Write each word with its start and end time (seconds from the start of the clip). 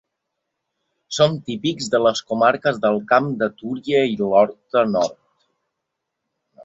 Són 1.17 1.35
típics 1.49 1.91
de 1.95 2.01
les 2.05 2.23
comarques 2.31 2.79
del 2.87 2.97
Camp 3.13 3.29
de 3.43 3.51
Túria 3.61 4.03
i 4.15 4.19
l'Horta 4.23 4.85
Nord. 4.95 5.19